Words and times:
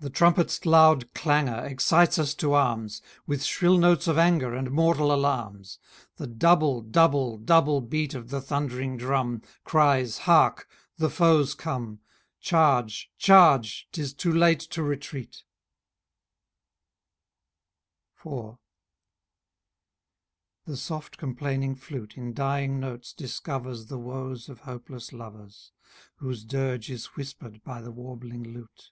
The 0.00 0.10
trumpet's 0.10 0.66
loud 0.66 1.14
clangor 1.14 1.64
Excites 1.64 2.18
us 2.18 2.34
to 2.34 2.52
arms, 2.52 3.00
With 3.28 3.44
shrill 3.44 3.78
notes 3.78 4.08
of 4.08 4.18
anger, 4.18 4.52
And 4.52 4.72
mortal 4.72 5.14
alarms. 5.14 5.78
The 6.16 6.26
double, 6.26 6.82
double, 6.82 7.38
double 7.38 7.80
beat 7.80 8.12
Of 8.12 8.28
the 8.30 8.40
thundering 8.40 8.96
drum, 8.96 9.40
Cries, 9.62 10.18
hark! 10.18 10.68
the 10.98 11.08
foes 11.08 11.54
come: 11.54 12.00
Charge, 12.40 13.12
charge! 13.18 13.88
'tis 13.92 14.12
too 14.12 14.32
late 14.32 14.58
to 14.60 14.82
retreat. 14.82 15.44
IV. 18.26 18.56
The 20.66 20.76
soft 20.76 21.16
complaining 21.18 21.76
flute, 21.76 22.16
In 22.18 22.34
dying 22.34 22.80
notes, 22.80 23.12
discovers 23.12 23.86
The 23.86 23.98
woes 23.98 24.48
of 24.48 24.58
hopeless 24.62 25.12
lovers; 25.12 25.70
Whose 26.16 26.44
dirge 26.44 26.90
is 26.90 27.06
whispered 27.14 27.62
by 27.62 27.80
the 27.80 27.92
warbling 27.92 28.42
lute. 28.42 28.90